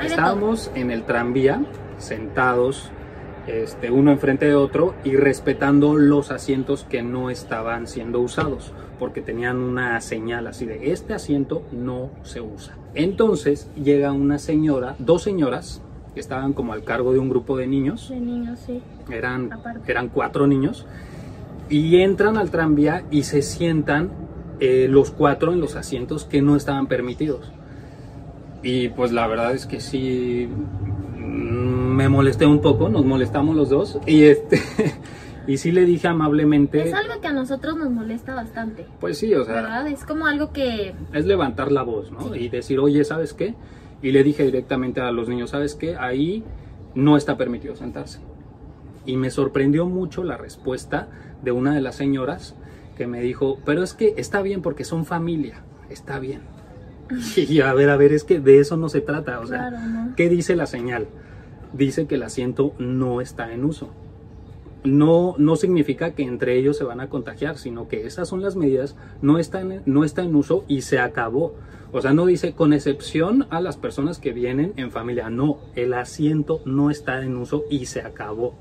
Estábamos 0.02 0.70
en 0.76 0.92
el 0.92 1.04
tranvía, 1.04 1.62
sentados, 2.04 2.92
este, 3.48 3.92
uno 3.92 4.12
enfrente 4.12 4.46
de 4.46 4.56
otro 4.56 4.96
y 5.04 5.16
respetando 5.16 5.96
los 5.96 6.32
asientos 6.32 6.86
que 6.90 7.04
no 7.04 7.30
estaban 7.30 7.88
siendo 7.88 8.20
usados, 8.20 8.72
porque 9.00 9.22
tenían 9.22 9.58
una 9.58 10.00
señal 10.02 10.48
así 10.48 10.66
de 10.66 10.92
este 10.92 11.14
asiento 11.14 11.64
no 11.72 12.10
se 12.24 12.42
usa. 12.42 12.78
Entonces 12.96 13.70
llega 13.76 14.12
una 14.12 14.38
señora, 14.38 14.96
dos 15.00 15.24
señoras 15.24 15.82
que 16.14 16.20
estaban 16.20 16.54
como 16.54 16.74
al 16.74 16.84
cargo 16.84 17.12
de 17.12 17.20
un 17.20 17.30
grupo 17.30 17.58
de 17.58 17.68
niños, 17.68 18.10
De 18.10 18.20
niños, 18.20 18.60
sí. 18.66 18.82
eran, 19.10 19.52
Aparte. 19.52 19.92
eran 19.92 20.10
cuatro 20.10 20.46
niños, 20.48 20.86
y 21.70 21.98
entran 22.02 22.38
al 22.38 22.52
tranvía 22.52 23.04
y 23.10 23.24
se 23.24 23.42
sientan 23.42 24.12
eh, 24.60 24.88
los 24.90 25.12
cuatro 25.12 25.52
en 25.52 25.60
los 25.60 25.76
asientos 25.76 26.24
que 26.26 26.42
no 26.42 26.56
estaban 26.56 26.88
permitidos. 26.88 27.52
Y 28.62 28.90
pues 28.90 29.12
la 29.12 29.28
verdad 29.28 29.54
es 29.54 29.66
que 29.66 29.82
sí 29.82 30.48
me 31.94 32.10
molesté 32.10 32.46
un 32.46 32.62
poco, 32.62 32.90
nos 32.90 33.06
molestamos 33.06 33.56
los 33.56 33.70
dos, 33.70 34.00
y 34.06 34.24
este 34.24 34.62
y 35.48 35.58
sí 35.58 35.72
le 35.72 35.86
dije 35.86 36.08
amablemente, 36.08 36.88
Es 36.88 36.94
algo 36.94 37.20
que 37.22 37.28
a 37.28 37.34
nosotros 37.34 37.78
nos 37.78 37.90
molesta 37.90 38.34
bastante, 38.36 38.86
pues 39.00 39.18
sí, 39.18 39.34
o 39.34 39.46
sea, 39.46 39.56
¿verdad? 39.56 39.88
Es 39.88 40.04
como 40.06 40.26
algo 40.28 40.52
que... 40.52 40.94
es 41.14 41.26
levantar 41.26 41.72
la 41.72 41.84
voz, 41.84 42.12
¿no? 42.12 42.34
Sí. 42.34 42.42
Y 42.42 42.50
decir, 42.50 42.80
oye, 42.80 43.04
¿sabes 43.04 43.34
qué? 43.34 43.56
Y 44.02 44.12
le 44.12 44.24
dije 44.24 44.44
directamente 44.44 45.02
a 45.02 45.12
los 45.12 45.30
niños, 45.30 45.52
¿sabes 45.52 45.76
qué? 45.76 45.96
Ahí 45.96 46.44
no 46.96 47.18
está 47.18 47.38
permitido 47.38 47.76
sentarse. 47.76 48.20
Y 49.06 49.18
me 49.18 49.30
sorprendió 49.32 49.86
mucho 49.86 50.24
la 50.24 50.38
respuesta 50.38 51.08
de 51.42 51.52
una 51.52 51.74
de 51.74 51.82
las 51.82 51.96
señoras 51.96 52.56
que 52.98 53.08
me 53.08 53.22
dijo, 53.22 53.60
pero 53.66 53.84
es 53.84 53.94
que 53.94 54.14
está 54.18 54.42
bien 54.42 54.62
porque 54.62 54.84
son 54.84 55.06
familia, 55.06 55.64
está 55.90 56.20
bien. 56.20 56.42
Y 57.36 57.62
a 57.62 57.74
ver, 57.74 57.90
a 57.90 57.98
ver, 57.98 58.14
es 58.14 58.24
que 58.24 58.40
de 58.40 58.60
eso 58.60 58.78
no 58.78 58.90
se 58.90 59.02
trata, 59.02 59.40
o 59.40 59.48
sea, 59.48 59.70
Claro, 59.70 59.80
¿no? 59.80 60.16
¿qué 60.16 60.30
dice 60.30 60.56
la 60.56 60.66
señal? 60.66 61.08
Dice 61.74 62.06
que 62.06 62.16
el 62.16 62.24
asiento 62.24 62.74
no 62.78 63.20
está 63.20 63.52
en 63.54 63.66
uso. 63.66 63.90
No, 64.84 65.36
no 65.38 65.56
significa 65.56 66.12
que 66.12 66.24
entre 66.24 66.58
ellos 66.58 66.78
se 66.78 66.84
van 66.84 67.00
a 67.00 67.10
contagiar, 67.10 67.58
sino 67.58 67.88
que 67.88 68.06
esas 68.06 68.28
son 68.28 68.42
las 68.42 68.56
medidas, 68.56 68.96
no 69.22 69.40
está, 69.40 69.62
en, 69.62 69.82
no 69.86 70.04
está 70.04 70.24
en 70.24 70.36
uso 70.36 70.66
y 70.68 70.82
se 70.82 71.00
acabó. 71.00 71.56
O 71.94 72.02
sea, 72.02 72.14
no 72.14 72.26
dice 72.26 72.54
con 72.54 72.74
excepción 72.74 73.48
a 73.50 73.62
las 73.62 73.78
personas 73.78 74.20
que 74.20 74.34
vienen 74.34 74.74
en 74.78 74.92
familia, 74.92 75.30
no, 75.30 75.60
el 75.76 75.94
asiento 75.94 76.62
no 76.66 76.90
está 76.90 77.24
en 77.24 77.38
uso 77.38 77.64
y 77.70 77.86
se 77.86 78.02
acabó. 78.02 78.56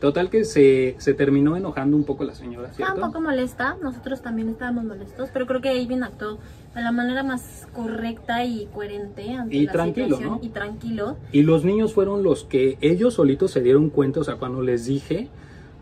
Total 0.00 0.30
que 0.30 0.44
se, 0.44 0.96
se 0.98 1.12
terminó 1.12 1.56
enojando 1.56 1.94
un 1.94 2.04
poco 2.04 2.24
la 2.24 2.34
señora, 2.34 2.72
¿cierto? 2.72 2.94
un 2.94 3.00
poco 3.00 3.20
molesta, 3.20 3.76
nosotros 3.82 4.22
también 4.22 4.48
estábamos 4.48 4.84
molestos, 4.84 5.28
pero 5.30 5.46
creo 5.46 5.60
que 5.60 5.74
Ivin 5.76 6.02
actuó 6.02 6.38
de 6.74 6.82
la 6.82 6.90
manera 6.90 7.22
más 7.22 7.68
correcta 7.74 8.44
y 8.44 8.66
coherente 8.72 9.30
ante 9.34 9.54
Y 9.54 9.66
la 9.66 9.72
tranquilo, 9.72 10.16
situación 10.16 10.32
¿no? 10.32 10.40
y 10.42 10.48
tranquilo. 10.48 11.16
Y 11.32 11.42
los 11.42 11.64
niños 11.64 11.92
fueron 11.92 12.22
los 12.22 12.44
que 12.44 12.78
ellos 12.80 13.14
solitos 13.14 13.50
se 13.50 13.60
dieron 13.60 13.90
cuenta, 13.90 14.20
o 14.20 14.24
sea, 14.24 14.36
cuando 14.36 14.62
les 14.62 14.86
dije, 14.86 15.28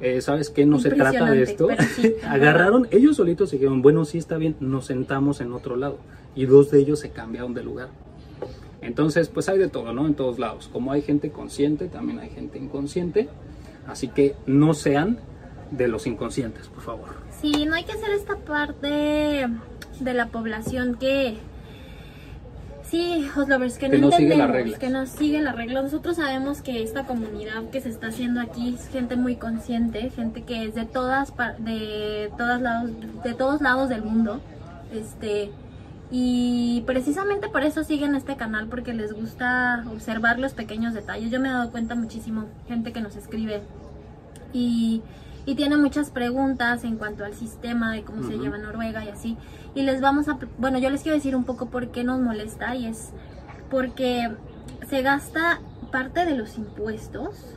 eh, 0.00 0.20
¿sabes 0.20 0.50
qué? 0.50 0.66
No 0.66 0.80
se 0.80 0.90
trata 0.90 1.30
de 1.30 1.42
esto. 1.42 1.68
sí, 1.94 2.14
Agarraron, 2.24 2.88
ellos 2.90 3.16
solitos 3.16 3.52
y 3.52 3.56
dijeron, 3.56 3.82
bueno, 3.82 4.04
sí 4.04 4.18
está 4.18 4.36
bien, 4.36 4.56
nos 4.58 4.86
sentamos 4.86 5.40
en 5.40 5.52
otro 5.52 5.76
lado. 5.76 5.98
Y 6.34 6.46
dos 6.46 6.70
de 6.70 6.80
ellos 6.80 6.98
se 7.00 7.10
cambiaron 7.10 7.54
de 7.54 7.62
lugar. 7.62 7.88
Entonces, 8.80 9.28
pues 9.28 9.48
hay 9.48 9.58
de 9.58 9.68
todo, 9.68 9.92
¿no? 9.92 10.06
En 10.06 10.14
todos 10.14 10.38
lados. 10.38 10.68
Como 10.72 10.92
hay 10.92 11.02
gente 11.02 11.30
consciente, 11.30 11.88
también 11.88 12.20
hay 12.20 12.30
gente 12.30 12.58
inconsciente. 12.58 13.28
Así 13.88 14.08
que 14.08 14.36
no 14.46 14.74
sean 14.74 15.18
de 15.70 15.88
los 15.88 16.06
inconscientes, 16.06 16.68
por 16.68 16.82
favor. 16.82 17.08
Sí, 17.40 17.64
no 17.66 17.74
hay 17.74 17.84
que 17.84 17.92
hacer 17.92 18.10
esta 18.10 18.36
parte 18.36 19.48
de 20.00 20.14
la 20.14 20.26
población 20.26 20.96
que... 20.96 21.38
Sí, 22.82 23.28
Oslovers, 23.36 23.76
que, 23.76 23.90
Que 23.90 23.98
no 23.98 24.10
entendemos, 24.10 24.78
que 24.78 24.88
no 24.88 25.06
sigue 25.06 25.42
las 25.42 25.54
reglas. 25.54 25.84
Nosotros 25.84 26.16
sabemos 26.16 26.62
que 26.62 26.82
esta 26.82 27.04
comunidad 27.04 27.68
que 27.70 27.82
se 27.82 27.90
está 27.90 28.06
haciendo 28.06 28.40
aquí 28.40 28.74
es 28.74 28.88
gente 28.88 29.16
muy 29.16 29.36
consciente, 29.36 30.08
gente 30.08 30.42
que 30.42 30.64
es 30.64 30.74
de 30.74 30.86
todas 30.86 31.34
de 31.58 32.30
todas 32.38 32.62
lados, 32.62 32.90
de 33.22 33.34
todos 33.34 33.60
lados 33.60 33.90
del 33.90 34.02
mundo. 34.02 34.40
Este 34.90 35.50
y 36.10 36.82
precisamente 36.86 37.48
por 37.48 37.62
eso 37.62 37.84
siguen 37.84 38.14
este 38.14 38.36
canal 38.36 38.66
porque 38.68 38.94
les 38.94 39.12
gusta 39.12 39.84
observar 39.92 40.38
los 40.38 40.54
pequeños 40.54 40.94
detalles. 40.94 41.30
Yo 41.30 41.38
me 41.40 41.48
he 41.48 41.52
dado 41.52 41.70
cuenta 41.70 41.94
muchísimo 41.94 42.46
gente 42.66 42.92
que 42.92 43.00
nos 43.02 43.14
escribe 43.16 43.62
y, 44.54 45.02
y 45.44 45.54
tiene 45.54 45.76
muchas 45.76 46.10
preguntas 46.10 46.84
en 46.84 46.96
cuanto 46.96 47.24
al 47.24 47.34
sistema 47.34 47.92
de 47.92 48.02
cómo 48.04 48.22
se 48.22 48.38
lleva 48.38 48.56
Noruega 48.58 49.04
y 49.04 49.08
así. 49.08 49.36
Y 49.74 49.82
les 49.82 50.00
vamos 50.00 50.28
a, 50.28 50.38
bueno, 50.56 50.78
yo 50.78 50.88
les 50.88 51.02
quiero 51.02 51.16
decir 51.16 51.36
un 51.36 51.44
poco 51.44 51.66
por 51.66 51.88
qué 51.90 52.04
nos 52.04 52.20
molesta 52.20 52.74
y 52.74 52.86
es 52.86 53.10
porque 53.70 54.30
se 54.88 55.02
gasta 55.02 55.60
parte 55.92 56.24
de 56.24 56.36
los 56.36 56.56
impuestos 56.56 57.54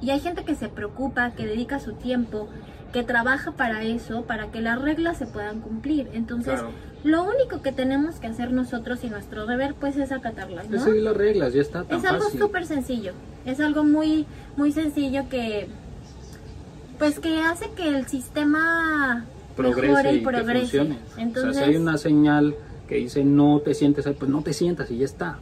y 0.00 0.08
hay 0.10 0.20
gente 0.20 0.44
que 0.44 0.54
se 0.54 0.70
preocupa, 0.70 1.32
que 1.32 1.46
dedica 1.46 1.78
su 1.80 1.92
tiempo, 1.92 2.48
que 2.94 3.02
trabaja 3.02 3.52
para 3.52 3.82
eso, 3.82 4.22
para 4.22 4.50
que 4.50 4.62
las 4.62 4.80
reglas 4.80 5.18
se 5.18 5.26
puedan 5.26 5.60
cumplir. 5.60 6.08
Entonces, 6.14 6.60
Claro. 6.60 6.93
Lo 7.04 7.22
único 7.22 7.60
que 7.60 7.70
tenemos 7.70 8.16
que 8.16 8.26
hacer 8.26 8.50
nosotros 8.50 9.04
y 9.04 9.10
nuestro 9.10 9.46
deber 9.46 9.74
pues 9.74 9.96
es 9.98 10.10
acatarlas, 10.10 10.70
¿no? 10.70 10.78
Es 10.78 10.84
seguir 10.84 11.02
las 11.02 11.16
reglas, 11.16 11.52
ya 11.52 11.60
está 11.60 11.84
tan 11.84 11.98
Es 11.98 12.04
algo 12.06 12.30
súper 12.30 12.66
sencillo. 12.66 13.12
Es 13.44 13.60
algo 13.60 13.84
muy, 13.84 14.24
muy 14.56 14.72
sencillo 14.72 15.28
que, 15.28 15.68
pues 16.98 17.20
que 17.20 17.40
hace 17.40 17.70
que 17.76 17.88
el 17.88 18.06
sistema 18.06 19.26
progrese 19.54 19.88
mejore 19.88 20.12
y 20.12 20.16
y 20.16 20.18
que 20.20 20.24
progrese. 20.24 20.60
funcione. 20.60 20.98
Entonces, 21.18 21.50
o 21.50 21.52
sea, 21.52 21.64
si 21.64 21.70
hay 21.70 21.76
una 21.76 21.98
señal 21.98 22.54
que 22.88 22.96
dice 22.96 23.22
no 23.22 23.60
te 23.60 23.74
sientes 23.74 24.06
ahí, 24.06 24.14
pues 24.18 24.30
no 24.30 24.40
te 24.40 24.54
sientas 24.54 24.90
y 24.90 24.96
ya 24.98 25.04
está. 25.04 25.38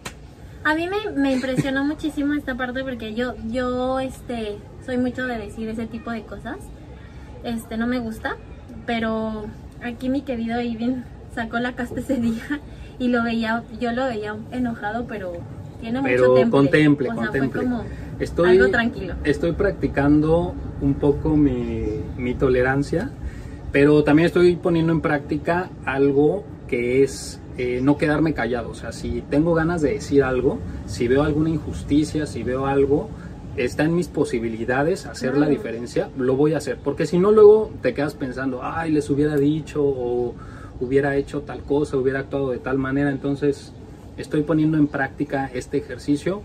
a 0.64 0.75
mí 0.75 0.88
me, 0.88 1.12
me 1.12 1.33
impresionó 1.33 1.85
muchísimo 1.92 2.35
esta 2.35 2.57
parte 2.57 2.83
porque 2.83 3.14
yo, 3.14 3.35
yo, 3.47 4.00
este, 4.00 4.59
soy 4.85 4.97
mucho 4.97 5.26
de 5.26 5.38
decir 5.38 5.69
ese 5.69 5.87
tipo 5.87 6.11
de 6.11 6.23
cosas. 6.23 6.59
Este, 7.45 7.76
no 7.76 7.87
me 7.87 8.00
gusta, 8.00 8.37
pero 8.85 9.45
aquí 9.81 10.09
mi 10.09 10.23
querido 10.23 10.61
Ivin 10.61 11.04
sacó 11.35 11.59
la 11.59 11.73
casta 11.75 12.01
ese 12.01 12.17
día 12.17 12.61
y 12.99 13.09
lo 13.09 13.23
veía, 13.25 13.62
yo 13.81 13.93
lo 13.93 14.05
veía 14.07 14.37
enojado, 14.51 15.07
pero 15.07 15.33
tiene 15.81 16.01
Pero 16.03 16.23
mucho 16.31 16.35
temple. 16.35 16.51
contemple, 16.59 17.09
o 17.09 17.15
sea, 17.15 17.23
contemple. 17.25 17.51
fue 17.51 17.62
como 17.62 17.85
Estoy, 18.21 18.51
algo 18.59 18.71
tranquilo. 18.71 19.15
estoy 19.25 19.53
practicando 19.53 20.55
un 20.81 20.95
poco 20.95 21.37
mi, 21.37 21.87
mi 22.17 22.35
tolerancia, 22.35 23.11
pero 23.73 24.05
también 24.05 24.27
estoy 24.27 24.55
poniendo 24.57 24.93
en 24.93 25.01
práctica 25.01 25.71
algo 25.85 26.45
que 26.69 27.03
es 27.03 27.41
eh, 27.59 27.81
no 27.83 27.97
quedarme 27.99 28.33
callado. 28.33 28.71
O 28.71 28.75
sea, 28.75 28.93
si 28.93 29.23
tengo 29.29 29.55
ganas 29.55 29.83
de 29.83 29.95
decir 29.95 30.23
algo, 30.23 30.59
si 30.87 31.09
veo 31.09 31.23
alguna 31.23 31.51
injusticia, 31.51 32.27
si 32.27 32.43
veo 32.43 32.67
algo, 32.67 33.11
está 33.57 33.85
en 33.85 33.95
mis 33.95 34.09
posibilidades 34.09 35.05
hacer 35.07 35.37
la 35.37 35.49
diferencia, 35.49 36.09
lo 36.17 36.37
voy 36.37 36.55
a 36.55 36.59
hacer. 36.59 36.79
Porque 36.83 37.07
si 37.07 37.19
no, 37.19 37.31
luego 37.33 37.71
te 37.83 37.93
quedas 37.93 38.15
pensando, 38.15 38.61
ay, 38.62 38.91
les 38.93 39.11
hubiera 39.11 39.37
dicho 39.37 39.83
o 39.85 40.35
hubiera 40.83 41.17
hecho 41.17 41.43
tal 41.43 41.62
cosa, 41.62 41.97
hubiera 41.97 42.21
actuado 42.21 42.51
de 42.51 42.59
tal 42.59 42.77
manera. 42.79 43.11
Entonces, 43.11 43.73
estoy 44.17 44.43
poniendo 44.43 44.77
en 44.79 44.89
práctica 44.89 45.49
este 45.55 45.79
ejercicio 45.79 46.43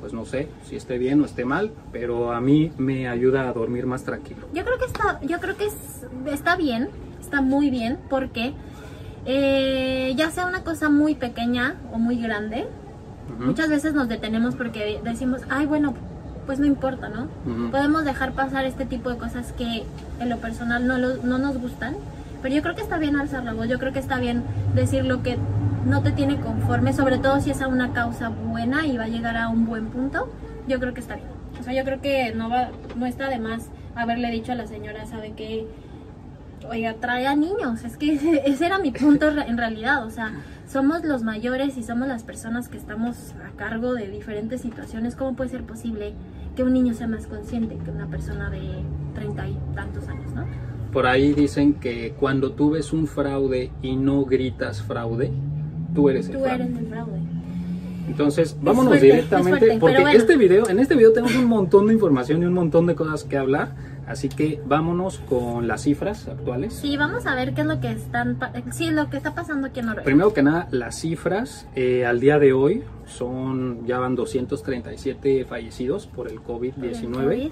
pues 0.00 0.14
no 0.14 0.24
sé 0.24 0.48
si 0.66 0.76
esté 0.76 0.96
bien 0.96 1.20
o 1.20 1.26
esté 1.26 1.44
mal, 1.44 1.72
pero 1.92 2.32
a 2.32 2.40
mí 2.40 2.72
me 2.78 3.06
ayuda 3.06 3.46
a 3.50 3.52
dormir 3.52 3.84
más 3.84 4.02
tranquilo. 4.02 4.46
Yo 4.54 4.64
creo 4.64 4.78
que 4.78 4.86
está, 4.86 5.20
yo 5.20 5.38
creo 5.40 5.58
que 5.58 5.66
es- 5.66 6.06
está 6.32 6.56
bien, 6.56 6.88
está 7.20 7.42
muy 7.42 7.68
bien, 7.68 7.98
porque 8.08 8.54
eh, 9.26 10.14
ya 10.16 10.30
sea 10.30 10.46
una 10.46 10.64
cosa 10.64 10.88
muy 10.88 11.14
pequeña 11.16 11.76
o 11.92 11.98
muy 11.98 12.16
grande, 12.16 12.66
Ujú, 13.34 13.44
muchas 13.48 13.68
veces 13.68 13.92
nos 13.92 14.08
detenemos 14.08 14.54
porque 14.56 14.98
decimos, 15.04 15.42
ay, 15.50 15.66
bueno, 15.66 15.92
pues 16.46 16.58
no 16.58 16.64
importa, 16.64 17.10
¿no? 17.10 17.24
ujú. 17.44 17.70
Podemos 17.70 18.06
dejar 18.06 18.32
pasar 18.32 18.64
este 18.64 18.86
tipo 18.86 19.10
de 19.10 19.18
cosas 19.18 19.52
que 19.52 19.84
en 20.18 20.28
lo 20.30 20.38
personal 20.38 20.86
no, 20.86 20.96
lo- 20.96 21.18
no 21.18 21.36
nos 21.36 21.58
gustan, 21.58 21.94
pero 22.42 22.54
yo 22.54 22.62
creo 22.62 22.74
que 22.74 22.82
está 22.82 22.98
bien 22.98 23.16
alzar 23.16 23.44
la 23.44 23.52
voz, 23.52 23.68
yo 23.68 23.78
creo 23.78 23.92
que 23.92 23.98
está 23.98 24.18
bien 24.18 24.42
decir 24.74 25.04
lo 25.04 25.22
que 25.22 25.38
no 25.86 26.02
te 26.02 26.12
tiene 26.12 26.38
conforme, 26.40 26.92
sobre 26.92 27.18
todo 27.18 27.40
si 27.40 27.50
es 27.50 27.60
a 27.62 27.68
una 27.68 27.92
causa 27.92 28.28
buena 28.28 28.86
y 28.86 28.96
va 28.96 29.04
a 29.04 29.08
llegar 29.08 29.36
a 29.36 29.48
un 29.48 29.66
buen 29.66 29.86
punto, 29.86 30.28
yo 30.68 30.78
creo 30.78 30.94
que 30.94 31.00
está 31.00 31.16
bien. 31.16 31.28
O 31.58 31.62
sea, 31.62 31.72
yo 31.72 31.84
creo 31.84 32.00
que 32.00 32.34
no 32.34 32.48
va, 32.48 32.70
no 32.96 33.06
está 33.06 33.28
de 33.28 33.38
más 33.38 33.68
haberle 33.94 34.30
dicho 34.30 34.52
a 34.52 34.54
la 34.54 34.66
señora, 34.66 35.06
¿sabe 35.06 35.32
qué? 35.36 35.66
Oiga, 36.68 36.94
trae 37.00 37.26
a 37.26 37.34
niños, 37.34 37.84
es 37.84 37.96
que 37.96 38.14
ese, 38.14 38.42
ese 38.46 38.66
era 38.66 38.78
mi 38.78 38.90
punto 38.90 39.28
en 39.28 39.58
realidad, 39.58 40.04
o 40.06 40.10
sea, 40.10 40.32
somos 40.66 41.04
los 41.04 41.22
mayores 41.22 41.76
y 41.76 41.82
somos 41.82 42.06
las 42.06 42.22
personas 42.22 42.68
que 42.68 42.76
estamos 42.76 43.34
a 43.44 43.56
cargo 43.56 43.94
de 43.94 44.08
diferentes 44.08 44.60
situaciones, 44.60 45.16
¿cómo 45.16 45.34
puede 45.34 45.50
ser 45.50 45.64
posible 45.64 46.14
que 46.54 46.62
un 46.62 46.72
niño 46.72 46.94
sea 46.94 47.08
más 47.08 47.26
consciente 47.26 47.76
que 47.84 47.90
una 47.90 48.06
persona 48.06 48.50
de 48.50 48.84
treinta 49.14 49.48
y 49.48 49.58
tantos 49.74 50.08
años, 50.08 50.32
¿no? 50.32 50.46
Por 50.92 51.06
ahí 51.06 51.32
dicen 51.32 51.74
que 51.74 52.14
cuando 52.18 52.52
tú 52.52 52.70
ves 52.70 52.92
un 52.92 53.06
fraude 53.06 53.70
y 53.82 53.96
no 53.96 54.24
gritas 54.24 54.82
fraude, 54.82 55.30
tú 55.94 56.08
eres 56.08 56.26
el 56.28 56.32
Tú 56.36 56.42
fraude. 56.42 56.64
eres 56.64 56.78
el 56.78 56.86
fraude. 56.88 57.20
Entonces, 58.08 58.56
vámonos 58.60 58.88
fuerte, 58.88 59.06
directamente, 59.06 59.58
fuerte, 59.58 59.78
porque 59.78 60.00
bueno. 60.00 60.18
este 60.18 60.36
video, 60.36 60.68
en 60.68 60.80
este 60.80 60.96
video 60.96 61.12
tenemos 61.12 61.36
un 61.36 61.44
montón 61.46 61.86
de 61.86 61.94
información 61.94 62.42
y 62.42 62.46
un 62.46 62.54
montón 62.54 62.86
de 62.86 62.96
cosas 62.96 63.22
que 63.22 63.36
hablar, 63.36 63.72
así 64.08 64.28
que 64.28 64.60
vámonos 64.66 65.20
con 65.28 65.68
las 65.68 65.82
cifras 65.82 66.26
actuales. 66.26 66.74
Sí, 66.74 66.96
vamos 66.96 67.26
a 67.26 67.36
ver 67.36 67.54
qué 67.54 67.60
es 67.60 67.66
lo 67.68 67.78
que 67.80 67.92
están, 67.92 68.36
sí, 68.72 68.90
lo 68.90 69.08
que 69.10 69.16
está 69.16 69.32
pasando 69.36 69.68
aquí 69.68 69.78
en 69.78 69.86
Noruega. 69.86 70.04
Primero 70.04 70.34
que 70.34 70.42
nada, 70.42 70.66
las 70.72 70.96
cifras 70.98 71.68
eh, 71.76 72.04
al 72.04 72.18
día 72.18 72.40
de 72.40 72.52
hoy 72.52 72.82
son, 73.06 73.86
ya 73.86 74.00
van 74.00 74.16
237 74.16 75.44
fallecidos 75.44 76.08
por 76.08 76.26
el 76.28 76.40
COVID-19 76.40 77.12
COVID. 77.12 77.50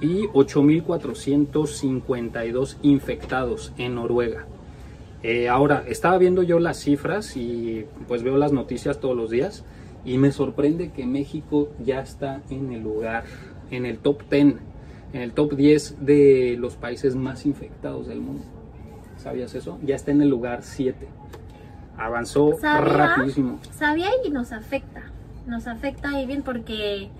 Y 0.00 0.28
8.452 0.28 2.76
infectados 2.82 3.72
en 3.76 3.96
Noruega. 3.96 4.46
Eh, 5.22 5.48
ahora, 5.48 5.84
estaba 5.86 6.16
viendo 6.18 6.42
yo 6.42 6.58
las 6.58 6.78
cifras 6.78 7.36
y 7.36 7.84
pues 8.08 8.22
veo 8.22 8.38
las 8.38 8.52
noticias 8.52 9.00
todos 9.00 9.14
los 9.16 9.30
días 9.30 9.64
y 10.04 10.18
me 10.18 10.32
sorprende 10.32 10.90
que 10.92 11.06
México 11.06 11.68
ya 11.84 12.00
está 12.00 12.40
en 12.48 12.72
el 12.72 12.82
lugar, 12.82 13.24
en 13.70 13.84
el 13.84 13.98
top 13.98 14.22
10, 14.30 14.54
en 15.12 15.20
el 15.20 15.32
top 15.32 15.54
10 15.54 16.06
de 16.06 16.56
los 16.58 16.76
países 16.76 17.14
más 17.16 17.44
infectados 17.44 18.08
del 18.08 18.20
mundo. 18.20 18.44
¿Sabías 19.18 19.54
eso? 19.54 19.78
Ya 19.84 19.96
está 19.96 20.12
en 20.12 20.22
el 20.22 20.30
lugar 20.30 20.60
7. 20.62 21.06
Avanzó 21.98 22.56
¿Sabía? 22.58 22.80
rapidísimo. 22.80 23.58
Sabía 23.72 24.08
y 24.24 24.30
nos 24.30 24.52
afecta. 24.52 25.02
Nos 25.46 25.66
afecta 25.66 26.18
y 26.20 26.26
bien 26.26 26.42
porque 26.42 27.10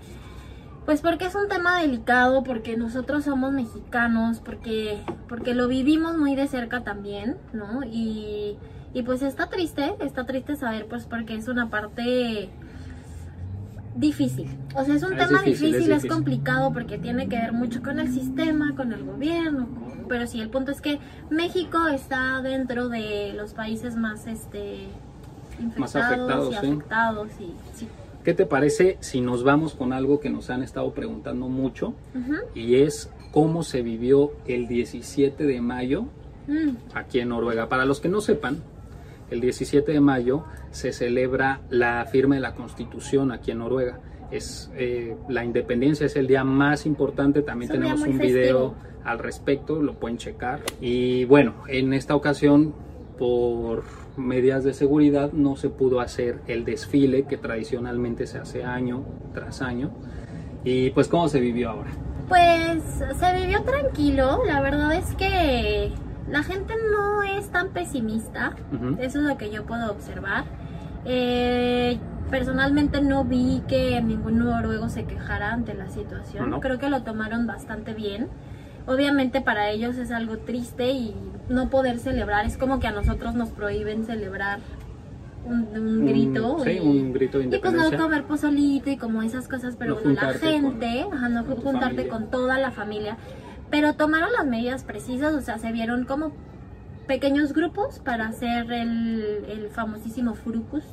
pues 0.91 0.99
porque 0.99 1.23
es 1.23 1.35
un 1.35 1.47
tema 1.47 1.79
delicado, 1.79 2.43
porque 2.43 2.75
nosotros 2.75 3.23
somos 3.23 3.53
mexicanos, 3.53 4.41
porque 4.41 4.97
porque 5.29 5.55
lo 5.55 5.69
vivimos 5.69 6.17
muy 6.17 6.35
de 6.35 6.49
cerca 6.49 6.83
también, 6.83 7.37
¿no? 7.53 7.81
Y 7.85 8.57
y 8.93 9.03
pues 9.03 9.21
está 9.21 9.47
triste, 9.47 9.95
está 10.01 10.25
triste 10.25 10.57
saber 10.57 10.87
pues 10.87 11.05
porque 11.05 11.37
es 11.37 11.47
una 11.47 11.69
parte 11.69 12.49
difícil. 13.95 14.49
O 14.75 14.83
sea, 14.83 14.95
es 14.95 15.03
un 15.03 15.13
Es 15.13 15.19
tema 15.27 15.41
difícil, 15.43 15.45
es 15.45 15.59
difícil, 15.61 15.79
es, 15.81 15.87
difícil. 15.87 16.09
complicado 16.09 16.73
porque 16.73 16.97
tiene 16.97 17.29
que 17.29 17.37
ver 17.37 17.53
mucho 17.53 17.81
con 17.81 17.97
el 17.97 18.11
sistema, 18.11 18.75
con 18.75 18.91
el 18.91 19.05
gobierno, 19.05 19.67
con- 19.67 20.07
pero 20.09 20.27
sí, 20.27 20.41
el 20.41 20.49
punto 20.49 20.71
es 20.71 20.81
que 20.81 20.99
México 21.29 21.87
está 21.87 22.41
dentro 22.41 22.89
de 22.89 23.31
los 23.37 23.53
países 23.53 23.95
más 23.95 24.27
este 24.27 24.87
Más 25.77 25.95
infectados 25.95 25.95
afectados, 25.95 26.47
y 26.47 26.51
sí. 26.51 26.57
afectados 26.57 27.27
y 27.39 27.77
sí. 27.77 27.87
¿Qué 28.23 28.33
te 28.33 28.45
parece 28.45 28.97
si 28.99 29.21
nos 29.21 29.43
vamos 29.43 29.73
con 29.73 29.93
algo 29.93 30.19
que 30.19 30.29
nos 30.29 30.49
han 30.49 30.63
estado 30.63 30.93
preguntando 30.93 31.47
mucho? 31.47 31.93
Y 32.53 32.75
es 32.75 33.11
cómo 33.31 33.63
se 33.63 33.81
vivió 33.81 34.31
el 34.45 34.67
17 34.67 35.45
de 35.45 35.61
mayo 35.61 36.07
Mm, 36.47 36.75
aquí 36.93 37.19
en 37.19 37.29
Noruega. 37.29 37.69
Para 37.69 37.85
los 37.85 37.99
que 37.99 38.09
no 38.09 38.21
sepan, 38.21 38.61
el 39.29 39.41
17 39.41 39.91
de 39.91 40.01
mayo 40.01 40.43
se 40.71 40.91
celebra 40.91 41.61
la 41.69 42.05
firma 42.05 42.35
de 42.35 42.41
la 42.41 42.55
Constitución 42.55 43.31
aquí 43.31 43.51
en 43.51 43.59
Noruega. 43.59 43.99
Es 44.31 44.71
eh, 44.75 45.15
la 45.29 45.43
independencia 45.43 46.05
es 46.05 46.15
el 46.15 46.27
día 46.27 46.43
más 46.43 46.85
importante. 46.85 47.41
También 47.41 47.71
Es 47.71 47.79
tenemos 47.79 48.01
un 48.01 48.17
video 48.17 48.73
al 49.03 49.19
respecto, 49.19 49.81
lo 49.81 49.95
pueden 49.95 50.17
checar. 50.17 50.61
Y 50.79 51.25
bueno, 51.25 51.55
en 51.67 51.93
esta 51.93 52.15
ocasión 52.15 52.73
por 53.17 53.83
medidas 54.17 54.63
de 54.63 54.73
seguridad 54.73 55.31
no 55.31 55.55
se 55.55 55.69
pudo 55.69 55.99
hacer 56.01 56.41
el 56.47 56.65
desfile 56.65 57.23
que 57.23 57.37
tradicionalmente 57.37 58.27
se 58.27 58.37
hace 58.39 58.63
año 58.63 59.03
tras 59.33 59.61
año. 59.61 59.91
Y 60.63 60.91
pues 60.91 61.07
cómo 61.07 61.27
se 61.27 61.39
vivió 61.39 61.71
ahora. 61.71 61.89
Pues 62.27 62.83
se 63.19 63.33
vivió 63.41 63.63
tranquilo, 63.63 64.41
la 64.45 64.61
verdad 64.61 64.93
es 64.93 65.15
que 65.15 65.91
la 66.29 66.43
gente 66.43 66.73
no 66.91 67.23
es 67.23 67.49
tan 67.49 67.69
pesimista, 67.69 68.55
Ujú. 68.73 68.95
eso 69.01 69.19
es 69.19 69.25
lo 69.25 69.37
que 69.37 69.49
yo 69.49 69.65
puedo 69.65 69.91
observar. 69.91 70.45
Eh, 71.05 71.97
personalmente 72.29 73.01
no 73.01 73.25
vi 73.25 73.63
que 73.67 74.01
ningún 74.01 74.37
noruego 74.39 74.87
se 74.87 75.03
quejara 75.05 75.51
ante 75.51 75.73
la 75.73 75.89
situación, 75.89 76.49
No. 76.51 76.59
creo 76.61 76.77
que 76.79 76.89
lo 76.89 77.03
tomaron 77.03 77.47
bastante 77.47 77.93
bien. 77.93 78.29
Obviamente 78.87 79.41
para 79.41 79.69
ellos 79.69 79.97
es 79.97 80.11
algo 80.11 80.37
triste 80.37 80.91
y 80.91 81.15
no 81.49 81.69
poder 81.69 81.99
celebrar, 81.99 82.45
es 82.45 82.57
como 82.57 82.79
que 82.79 82.87
a 82.87 82.91
nosotros 82.91 83.35
nos 83.35 83.49
prohíben 83.49 84.05
celebrar 84.05 84.59
un, 85.45 85.67
un 85.75 86.05
grito. 86.05 86.59
sí, 86.63 86.71
y- 86.71 86.79
un 86.79 87.13
grito 87.13 87.39
de 87.39 87.45
y 87.45 87.59
pues 87.59 87.73
no 87.73 87.97
comer 87.97 88.23
pozolito 88.23 88.89
y 88.89 88.97
como 88.97 89.21
esas 89.21 89.47
cosas, 89.47 89.75
pero 89.77 89.95
No 89.95 90.01
bueno, 90.01 90.21
la 90.21 90.31
con- 90.33 90.41
gente, 90.41 91.05
ajá, 91.11 91.29
no 91.29 91.45
con 91.45 91.57
juntarte 91.57 92.07
con 92.07 92.29
toda 92.29 92.57
la 92.59 92.71
familia, 92.71 93.17
pero 93.69 93.93
tomaron 93.93 94.31
las 94.33 94.45
medidas 94.45 94.83
precisas, 94.83 95.33
o 95.33 95.41
sea, 95.41 95.57
se 95.57 95.71
vieron 95.71 96.05
como 96.05 96.31
pequeños 97.07 97.53
grupos 97.53 97.99
para 97.99 98.27
hacer 98.27 98.71
el, 98.71 99.45
el 99.49 99.69
famosísimo 99.71 100.35
frukust, 100.35 100.87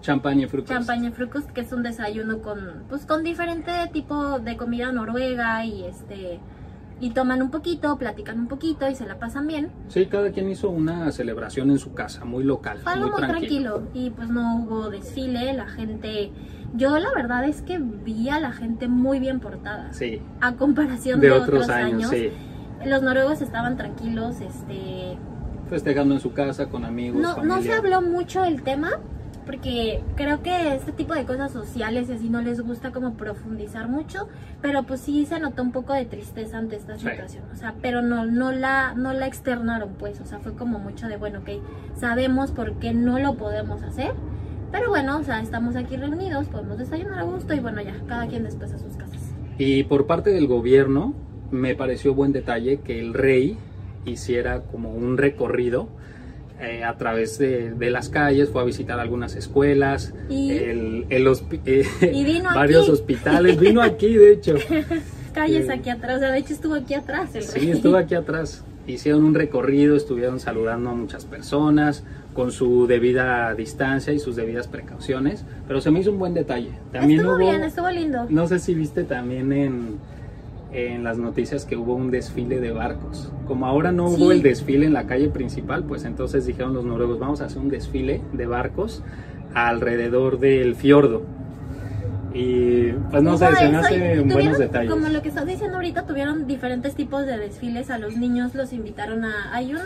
Champaña 0.00 0.44
y 0.44 0.48
frutas. 0.48 0.70
champaña 0.76 1.10
frukust, 1.10 1.50
que 1.50 1.62
es 1.62 1.72
un 1.72 1.82
desayuno 1.82 2.40
con, 2.42 2.84
pues, 2.88 3.04
con 3.06 3.24
diferente 3.24 3.72
tipo 3.92 4.38
de 4.38 4.56
comida 4.56 4.92
noruega 4.92 5.64
y 5.64 5.84
este 5.84 6.38
y 7.00 7.10
toman 7.10 7.42
un 7.42 7.50
poquito, 7.50 7.96
platican 7.98 8.38
un 8.40 8.48
poquito 8.48 8.88
y 8.88 8.94
se 8.94 9.06
la 9.06 9.18
pasan 9.18 9.46
bien. 9.46 9.70
Sí, 9.88 10.06
cada 10.06 10.30
quien 10.30 10.48
hizo 10.48 10.70
una 10.70 11.12
celebración 11.12 11.70
en 11.70 11.78
su 11.78 11.92
casa, 11.92 12.24
muy 12.24 12.42
local, 12.44 12.78
Fue 12.82 12.92
algo 12.92 13.10
muy 13.10 13.20
muy 13.20 13.28
tranquilo. 13.28 13.74
tranquilo 13.74 14.06
y 14.06 14.10
pues 14.10 14.30
no 14.30 14.62
hubo 14.62 14.88
desfile, 14.90 15.52
la 15.52 15.66
gente, 15.66 16.32
yo 16.74 16.98
la 16.98 17.12
verdad 17.14 17.44
es 17.44 17.62
que 17.62 17.78
vi 17.78 18.28
a 18.30 18.40
la 18.40 18.52
gente 18.52 18.88
muy 18.88 19.18
bien 19.20 19.40
portada. 19.40 19.92
Sí, 19.92 20.22
A 20.40 20.52
comparación 20.52 21.20
de 21.20 21.28
de, 21.28 21.32
otros 21.32 21.68
años, 21.68 22.10
sí. 22.10 22.30
los 22.84 23.02
noruegos 23.02 23.42
estaban 23.42 23.76
tranquilos, 23.76 24.40
este, 24.40 25.18
Festejando 25.68 26.14
en 26.14 26.20
su 26.20 26.32
casa 26.32 26.68
con 26.68 26.84
amigos, 26.84 27.20
no, 27.20 27.42
no 27.42 27.60
se 27.60 27.72
habló 27.72 28.00
mucho 28.00 28.42
del 28.42 28.62
tema 28.62 29.00
porque 29.46 30.02
creo 30.16 30.42
que 30.42 30.74
este 30.74 30.92
tipo 30.92 31.14
de 31.14 31.24
cosas 31.24 31.52
sociales 31.52 32.08
y 32.10 32.12
así 32.14 32.28
no 32.28 32.42
les 32.42 32.60
gusta 32.60 32.90
como 32.90 33.14
profundizar 33.14 33.88
mucho, 33.88 34.28
pero 34.60 34.82
pues 34.82 35.00
sí 35.00 35.24
se 35.24 35.38
notó 35.38 35.62
un 35.62 35.72
poco 35.72 35.92
de 35.94 36.04
tristeza 36.04 36.58
ante 36.58 36.76
esta 36.76 36.98
Sí. 36.98 37.08
situación, 37.08 37.44
o 37.52 37.56
sea, 37.56 37.74
pero 37.80 38.02
no 38.02 38.26
no 38.26 38.50
la 38.52 38.94
no 38.94 39.12
la 39.12 39.26
externaron 39.26 39.90
pues, 39.98 40.20
o 40.20 40.26
sea, 40.26 40.40
fue 40.40 40.54
como 40.54 40.78
mucho 40.80 41.06
de 41.08 41.16
bueno, 41.16 41.38
ok, 41.40 41.50
sabemos 41.96 42.50
por 42.50 42.74
qué 42.74 42.92
no 42.92 43.18
lo 43.20 43.34
podemos 43.36 43.82
hacer, 43.82 44.12
pero 44.72 44.90
bueno, 44.90 45.18
o 45.18 45.22
sea, 45.22 45.40
estamos 45.40 45.76
aquí 45.76 45.96
reunidos, 45.96 46.48
podemos 46.48 46.76
desayunar 46.78 47.20
a 47.20 47.22
gusto 47.22 47.54
y 47.54 47.60
bueno, 47.60 47.80
ya, 47.82 47.94
cada 48.08 48.26
quien 48.26 48.42
después 48.42 48.72
a 48.72 48.78
sus 48.78 48.96
casas. 48.96 49.32
Y 49.58 49.84
por 49.84 50.06
parte 50.06 50.30
del 50.30 50.48
gobierno, 50.48 51.14
me 51.52 51.74
pareció 51.76 52.14
buen 52.14 52.32
detalle 52.32 52.80
que 52.80 52.98
el 53.00 53.14
rey 53.14 53.56
hiciera 54.04 54.62
como 54.62 54.90
un 54.92 55.16
recorrido 55.18 55.88
eh, 56.60 56.84
a 56.84 56.96
través 56.96 57.38
de, 57.38 57.70
de 57.70 57.90
las 57.90 58.08
calles, 58.08 58.50
fue 58.50 58.62
a 58.62 58.64
visitar 58.64 58.98
algunas 58.98 59.36
escuelas, 59.36 60.14
Y- 60.28 60.52
el, 60.52 61.06
el 61.10 61.26
eh, 61.66 61.84
Y 62.12 62.24
vino 62.24 62.48
varios 62.54 62.84
aquí. 62.84 62.92
hospitales, 62.92 63.58
vino 63.60 63.82
aquí 63.82 64.14
de 64.14 64.32
hecho. 64.32 64.54
Calles 65.34 65.68
Eh, 65.68 65.72
aquí 65.72 65.90
atrás, 65.90 66.16
o 66.16 66.18
sea, 66.20 66.30
de 66.30 66.38
hecho 66.38 66.54
estuvo 66.54 66.74
aquí 66.74 66.94
atrás 66.94 67.34
el 67.34 67.42
Sí, 67.42 67.58
rey. 67.60 67.70
estuvo 67.72 67.96
aquí 67.96 68.14
atrás. 68.14 68.64
Hicieron 68.86 69.24
un 69.24 69.34
recorrido, 69.34 69.96
estuvieron 69.96 70.40
saludando 70.40 70.88
a 70.90 70.94
muchas 70.94 71.26
personas 71.26 72.04
con 72.32 72.52
su 72.52 72.86
debida 72.86 73.52
distancia 73.54 74.12
y 74.14 74.18
sus 74.18 74.36
debidas 74.36 74.66
precauciones, 74.68 75.44
pero 75.68 75.80
se 75.82 75.90
me 75.90 76.00
hizo 76.00 76.10
un 76.12 76.18
buen 76.18 76.32
detalle. 76.34 76.70
También 76.92 77.20
estuvo 77.20 77.34
hubo, 77.36 77.50
bien, 77.50 77.62
estuvo 77.64 77.90
lindo. 77.90 78.26
no 78.30 78.46
sé 78.46 78.58
si 78.60 78.74
viste 78.74 79.04
también 79.04 79.52
en, 79.52 79.96
en 80.76 81.04
las 81.04 81.16
noticias 81.16 81.64
que 81.64 81.74
hubo 81.76 81.94
un 81.94 82.10
desfile 82.10 82.60
de 82.60 82.70
barcos. 82.70 83.32
Como 83.46 83.64
ahora 83.66 83.92
no 83.92 84.06
hubo 84.08 84.30
Sí. 84.30 84.36
el 84.36 84.42
desfile 84.42 84.84
en 84.84 84.92
la 84.92 85.06
calle 85.06 85.30
principal, 85.30 85.84
pues 85.84 86.04
entonces 86.04 86.44
dijeron 86.44 86.74
los 86.74 86.84
noruegos, 86.84 87.18
vamos 87.18 87.40
a 87.40 87.46
hacer 87.46 87.58
un 87.62 87.70
desfile 87.70 88.20
de 88.34 88.46
barcos 88.46 89.02
alrededor 89.54 90.38
del 90.38 90.74
fiordo. 90.76 91.22
Y 92.34 92.92
pues 93.10 93.22
no 93.22 93.38
sé, 93.38 93.46
se 93.56 93.68
me 93.70 93.78
hacen 93.78 94.28
buenos 94.28 94.58
detalles. 94.58 94.90
Como 94.90 95.08
lo 95.08 95.22
que 95.22 95.28
estás 95.30 95.46
diciendo 95.46 95.76
ahorita, 95.76 96.04
tuvieron 96.06 96.46
diferentes 96.46 96.94
tipos 96.94 97.24
de 97.24 97.38
desfiles. 97.38 97.90
A 97.90 97.96
los 97.98 98.14
niños 98.18 98.54
los 98.54 98.74
invitaron 98.74 99.24
a. 99.24 99.54
Hay 99.54 99.72
un, 99.72 99.80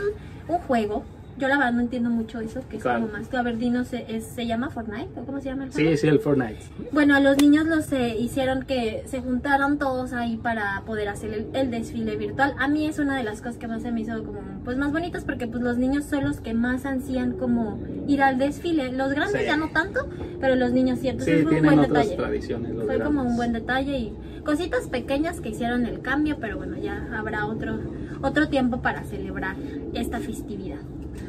un 0.49 0.59
juego. 0.59 1.05
Yo 1.41 1.49
la 1.49 1.57
verdad 1.57 1.73
no 1.73 1.81
entiendo 1.81 2.11
mucho 2.11 2.41
eso, 2.41 2.61
que 2.69 2.77
es 2.77 2.83
¿Cuál? 2.83 3.01
como 3.01 3.13
más 3.15 3.29
que 3.29 3.37
a 3.39 3.43
ver, 3.43 3.57
dinos, 3.57 3.89
¿se, 3.89 4.05
es- 4.15 4.25
¿se 4.27 4.47
llama 4.47 4.69
Fortnite? 4.69 5.09
¿O 5.19 5.25
cómo 5.25 5.41
se 5.41 5.47
llama 5.49 5.65
el 5.65 5.73
Sí, 5.73 5.83
juego? 5.83 5.97
sí, 5.97 6.07
el 6.09 6.19
Fortnite. 6.21 6.59
Bueno, 6.93 7.15
a 7.15 7.21
los 7.21 7.39
niños 7.39 7.65
los 7.67 7.91
eh, 7.93 8.15
hicieron 8.19 8.65
que 8.65 9.03
se 9.07 9.21
juntaran 9.21 9.79
todos 9.79 10.13
ahí 10.13 10.37
para 10.37 10.83
poder 10.87 11.09
hacer 11.09 11.33
el, 11.33 11.47
el 11.55 11.71
desfile 11.71 12.17
virtual. 12.17 12.55
A 12.59 12.69
mí 12.69 12.87
es 12.87 12.99
una 12.99 13.17
de 13.17 13.25
las 13.25 13.39
cosas 13.41 13.57
que 13.57 13.67
más 13.69 13.81
se 13.83 13.91
me 13.91 14.03
hizo 14.03 14.23
como 14.23 14.41
pues 14.65 14.77
más 14.77 14.93
bonitas 14.93 15.25
porque 15.25 15.47
pues 15.47 15.63
los 15.63 15.79
niños 15.79 16.05
son 16.05 16.25
los 16.25 16.41
que 16.41 16.53
más 16.53 16.85
ansían 16.85 17.33
como 17.33 17.79
ir 18.07 18.23
al 18.23 18.39
desfile. 18.39 18.93
Los 18.93 19.13
grandes 19.15 19.41
Sí. 19.41 19.47
ya 19.47 19.57
no 19.57 19.71
tanto, 19.71 20.09
pero 20.41 20.57
los 20.57 20.73
niños 20.73 20.99
sí. 20.99 21.05
Sí, 21.05 21.09
Entonces 21.09 21.43
fue 21.45 21.61
un 21.61 21.65
buen 21.67 21.81
detalle. 21.81 22.17
tradiciones. 22.17 22.75
los 22.75 22.85
Fue 22.85 23.01
como 23.01 23.23
un 23.23 23.37
buen 23.37 23.53
detalle 23.55 23.97
y 23.99 24.15
cositas 24.45 24.89
pequeñas 24.89 25.41
que 25.41 25.49
hicieron 25.49 25.87
el 25.87 26.01
cambio, 26.03 26.37
pero 26.39 26.59
bueno, 26.59 26.77
ya 26.77 27.09
habrá 27.17 27.47
otro 27.47 27.79
otro 28.23 28.49
tiempo 28.49 28.83
para 28.83 29.05
celebrar 29.05 29.57
esta 29.95 30.19
festividad. 30.21 30.77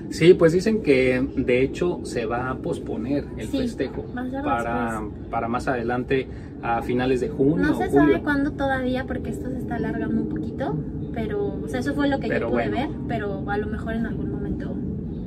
Sí, 0.10 0.33
pues 0.33 0.51
dicen 0.53 0.81
que 0.83 1.25
de 1.38 1.62
hecho 1.62 2.01
se 2.03 2.25
va 2.25 2.50
a 2.50 2.55
posponer 2.57 3.25
el 3.38 3.48
Sí, 3.48 3.60
festejo 3.60 4.05
para, 4.43 5.01
para 5.29 5.48
más 5.48 5.67
adelante 5.67 6.27
a 6.62 6.81
finales 6.81 7.21
de 7.21 7.29
junio 7.29 7.57
No 7.65 7.75
se 7.77 7.88
julio. 7.88 8.05
sabe 8.13 8.21
cuándo 8.21 8.51
todavía 8.51 9.05
porque 9.05 9.29
esto 9.29 9.50
se 9.50 9.57
está 9.57 9.75
alargando 9.75 10.21
un 10.21 10.29
poquito, 10.29 10.77
pero 11.13 11.60
o 11.63 11.67
sea, 11.67 11.79
eso 11.79 11.93
fue 11.93 12.07
lo 12.10 12.19
que 12.19 12.27
Pero 12.27 12.48
yo 12.48 12.51
pude 12.51 12.69
bueno. 12.69 12.89
ver, 12.89 12.98
pero 13.07 13.50
a 13.50 13.57
lo 13.57 13.67
mejor 13.67 13.93
en 13.93 14.05
algún 14.05 14.31
momento 14.31 14.75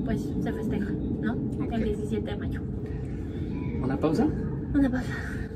pues 0.04 0.20
se 0.42 0.52
festeja, 0.52 0.90
¿no? 1.22 1.34
El 1.72 1.82
17 1.84 2.30
de 2.30 2.36
mayo. 2.36 2.60
¿Una 3.82 3.96
pausa? 3.96 4.26
Una 4.74 4.90
pausa. 4.90 5.12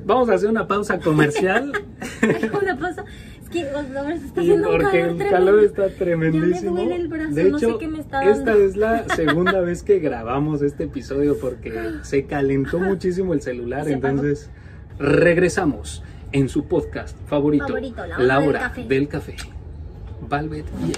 Vamos 0.07 0.31
a 0.31 0.35
hacer 0.35 0.49
una 0.49 0.67
pausa 0.67 0.99
comercial 1.01 1.71
Una 2.63 2.77
pausa. 2.79 3.05
Que 3.51 3.65
se 3.65 4.27
está 4.27 4.41
haciendo 4.43 4.69
un 4.71 4.77
porque 4.77 5.01
calor 5.01 5.23
el 5.23 5.31
calor 5.31 5.65
está 5.65 5.89
Ya 5.89 5.95
tremendísimo. 5.97 6.73
me 6.75 6.81
duele 6.83 6.97
el 6.97 7.09
brazo, 7.09 7.35
de 7.35 7.51
no 7.51 7.59
sé 7.59 7.67
hecho, 7.67 7.79
qué 7.79 7.89
me 7.89 8.01
está 8.01 8.23
esta 8.25 8.45
dando. 8.51 8.65
es 8.65 8.77
la 8.77 9.05
segunda 9.17 9.61
vez 9.61 9.83
que 9.83 9.99
grabamos 10.01 10.61
este 10.63 10.85
episodio 10.85 11.39
porque 11.39 11.73
se 12.03 12.25
calentó 12.27 12.79
muchísimo 12.79 13.33
el 13.35 13.41
celular, 13.41 13.85
Se 13.87 13.95
apagó. 13.95 14.09
entonces 14.19 14.51
regresamos 14.99 16.03
en 16.33 16.49
su 16.49 16.67
podcast 16.67 17.17
favorito, 17.27 17.67
Favorito, 17.69 18.07
La 18.07 18.19
La 18.19 18.39
Hora 18.39 18.41
del 18.41 18.49
Hora 18.49 18.61
Café. 18.61 18.85
del 18.87 19.09
Café. 19.09 19.37
Valvet 20.29 20.67
y 20.81 20.85
Emi. 20.85 20.95